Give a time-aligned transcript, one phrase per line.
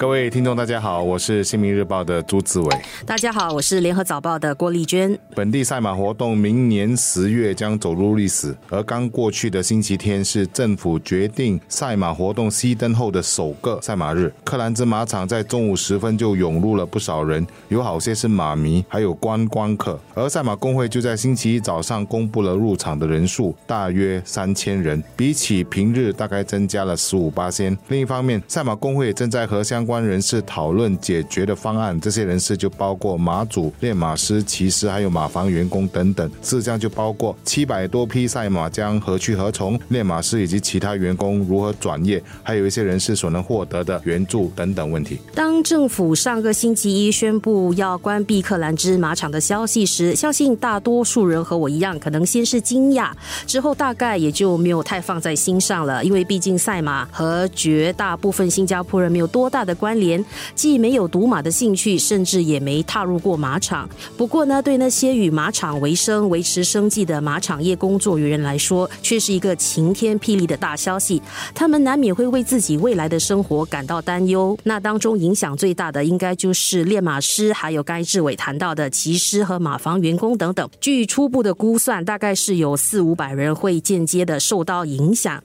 [0.00, 2.76] 各位听众，大家好，我是新民日报的朱志伟。
[3.04, 5.14] 大家好，我是联合早报的郭丽娟。
[5.36, 14.32] 本地赛马活动明年十月将走入历史，而刚过去的星期天是政府决定赛马活动熄灯后的首个赛马日。
[14.42, 20.00] 克兰兹马场在中午时分就涌入了不少人，有好些是马迷，还有观光客。
[20.14, 27.76] 而赛马工会就在星期一早上公布了入场的人数，大约三千人，比起平日大概增加了十五八千。
[27.88, 36.30] 另一方面，赛马工会正在和相关关人士讨论解决的方案，这些人士就包括马主、练马师、骑师，还有马房员工等等。
[36.42, 45.18] 事实上，就包括七百多匹赛马将何去何从，练马师以及其他员工如何转业，还有一些人士所能获得的援助等等问题。
[45.34, 53.10] 当政府上个星期一宣布要关闭克兰芝马场的消息时，相信大多数人和我一样，可能先是惊讶，
[53.44, 60.22] 之后大概也就没有太放在心上了，因为毕竟赛马和绝大部分新加坡人没有多大的关联，
[60.54, 63.88] 既没有赌马的兴趣，甚至也没踏入过马场。
[64.16, 71.22] 不过呢，对那些与马场为生、维持生计的马场业工作人员来说，却是一个晴天霹雳的大消息。
[71.54, 74.56] 他们难免会为自己未来的生活感到担忧。
[74.64, 80.68] 那当中影响最大的，应该就是练马师，还有该志伟谈到的骑师和马房员工等等。
[80.78, 85.42] 据初步的估算，大概是有四五百人会间接的受到影响。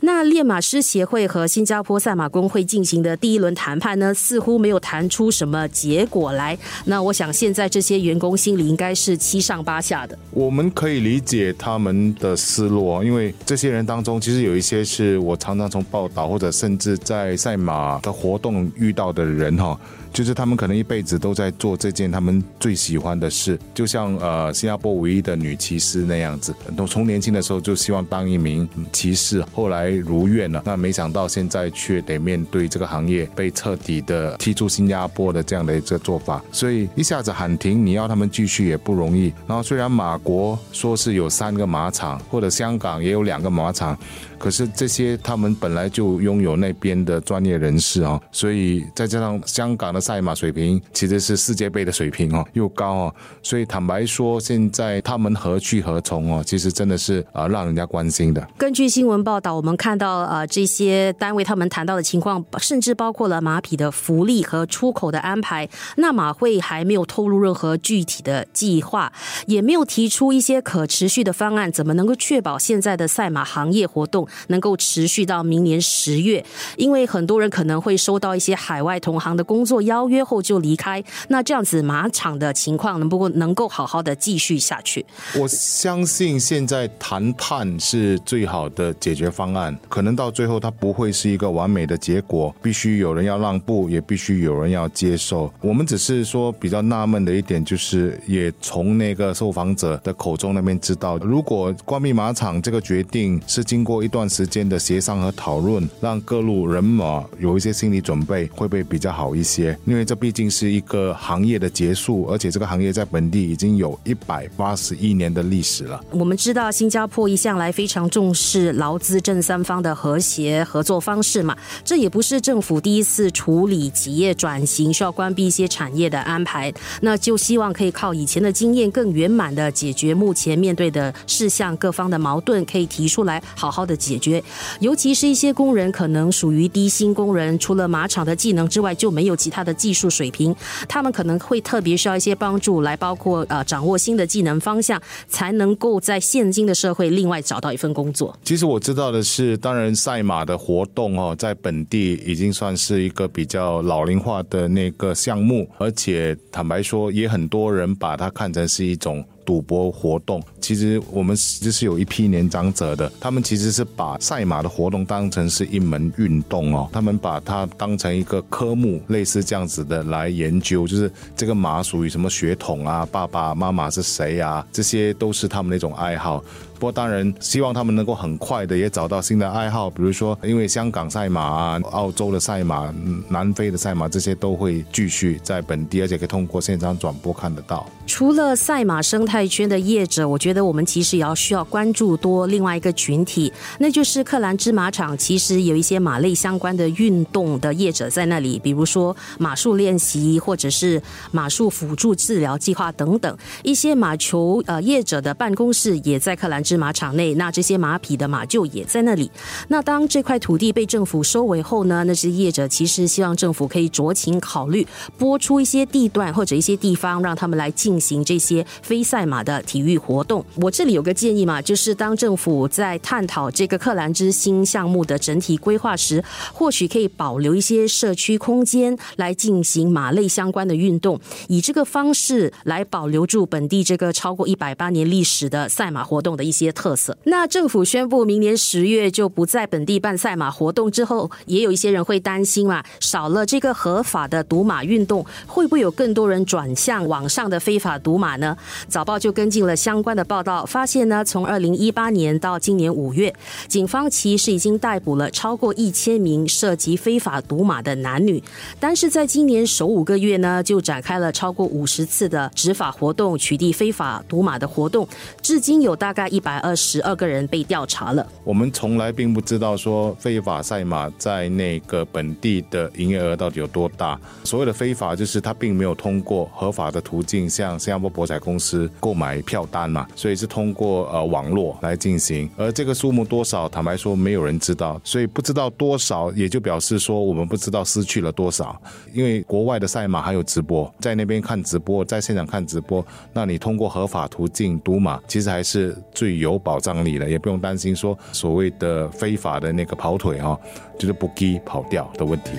[0.00, 6.56] 那练马师协会和新加坡赛马工会进行的第一轮谈判呢，似乎没有谈出什么结果来。
[6.84, 10.18] 那我想现在这些员工心里应该是七上八下的。
[10.30, 19.78] 我们可以理解他们的思路，因为这些人当中，其实有一些是我常常从报道或者甚至在赛马的活动遇到的人哈。
[20.10, 39.30] 就是他们可能一辈子都在做这件他们最喜欢的事，就像呃新加坡唯一的女骑士那样子，都从年轻的时候就希望当一名骑士，后来如愿了，那没想到现在却得面对这个行业被彻底的踢出新加坡的这样的一个做法，所以一下子喊停，你要他们继续也不容易。
[39.46, 43.98] 然后虽然马国说是有三个马场，或者香港也有两个马场。
[44.38, 58.46] 可是这些他们本来就拥有那边的专业人士啊，所以再加上香港的赛马水平其实是世界杯的水平哦，又高哦，所以坦白说，现在他们何去何从哦，其实真的是啊让人家关心的。
[58.56, 65.66] 根据新闻报道，我们看到呃这些单位他们谈到的情况，甚至包括了马匹的福利和出口的安排。
[65.96, 69.10] 那马会还没有透露任何具体的计划，
[69.46, 74.28] 也没有提出一些可持续的方案，怎么能够确保现在的赛马行业活动？
[74.48, 76.44] 能够持续到明年十月，
[76.76, 85.06] 因为很多人可能会收到一些海外同行的工作邀约后就离开，那这样子马场的情况能不能够好好的继续下去？
[85.34, 95.52] 我相信现在谈判是最好的解决方案，可能到最后它不会是一个完美的结果，必须有人要让步，也必须有人要接受。
[95.60, 104.28] 我们只是说比较纳闷的一点就是，也从那个受访者的口中那边知道，如果关闭马场这个决定是经过一段。
[104.28, 109.76] 时间的协商和讨论，让各路人马有一些心理准备，会不会比较好一些？
[109.86, 116.04] 因为这毕竟是一个行业的结束，而且这个行业在本地已经有一百八十一年的历史了。
[116.10, 134.18] 我们知道，新加坡一向来非常重视劳资正三方的和谐合作方式嘛，这也不是政府第一次处理企业转型需要关闭一些产业的安排，那就希望可以靠以前的经验，更圆满的解决目前面对的事项，各方的矛盾可以提出来，好好的解。
[134.18, 134.42] 决，
[134.80, 140.52] 尤其是一些工人可能属于低薪工人，除了马场的技能之外，就没有其他的技术水平，
[140.88, 148.36] 他们可能会特别需要一些帮助，来包括呃掌握新的技能方向，才能够在现今的社会另外找到一份工作。
[148.42, 159.24] 其实我知道的是，当然赛马的活动哦，在本地已经算是一个比较老龄化的那个项目，而且坦白说，也很多人把它看成是一种。
[159.48, 176.44] 赌博活动，其实我们就是有一批年长者的，他们其实是把赛马的活动当成是一门运动哦，他们把它当成一个科目，类似这样子的来研究，就是这个马属于什么血统啊，爸爸妈妈是谁啊，这些都是他们的一种爱好。
[176.74, 182.94] 不过当然，希望他们能够很快的也找到新的爱好，比如说，因为香港赛马啊、澳洲的赛马、
[183.28, 187.84] 南非的赛马这些都会继续在本地，而且可以通过线上转播看得到。
[188.06, 189.37] 除了赛马生态。
[189.38, 195.16] 泰圈的业者，我觉得我们其实也要需要关注多另外一个群体，那就是克兰芝马场。
[195.16, 201.00] 其实有一些马类相关的运动的业者在那里，比如说马术练习，或者是
[201.30, 203.38] 马术辅助治疗计划等等。
[203.62, 209.30] 一些马球呃业者的办公室也在克兰芝马场内，那这些马匹的马厩也在那里。
[209.68, 214.84] 那当这块土地被政府收为后呢，那些业者其实希望政府可以酌情考虑
[215.16, 220.44] 拨出一些地段或者一些地方，让他们来进行这些非赛马的体育活动。
[220.56, 237.16] 我这里有个建议嘛，就是当政府在探讨这个克兰芝新项目的整体规划时，或许可以保留一些社区空间来进行马类相关的运动，以这个方式来保留住本地这个超过一百八年历史的赛马活动的一些特色。
[237.24, 248.56] 那政府宣布明年十月就不在本地办赛马活动之后，也有一些人会担心嘛，少了这个合法的赌马运动，会不会有更多人转向网上的非法赌马呢？
[248.88, 253.34] 早报就跟进了相关的报道，发现呢，从二零一八年到今年五月，
[253.66, 258.42] 警方其实已经逮捕了超过一千名涉及非法赌马的男女，
[258.78, 265.08] 但是在今年首五个月呢，就展开了超过五十次的执法活动，取缔非法赌马的活动，
[265.40, 268.26] 至今有大概一百二十二个人被调查了。
[268.44, 274.20] 我们从来并不知道说非法赛马在那个本地的营业额到底有多大。
[274.44, 282.48] 所谓的非法，就是他并没有通过合法的途径，像新加坡博彩公司购买票单嘛，所以是通过呃网络来进行。
[282.56, 288.80] 而这个数目多少，坦白说没有人知道，所以不知道多少，也就表示说我们不知道失去了多少。
[289.12, 300.58] 因为国外的赛马还有直播，在那边看直播，在现场看直播，那你通过合法途径赌马，其实还是最有保障力的，也不用担心说所谓的非法的那个跑腿啊，
[300.98, 302.52] 就是不给跑掉的问题。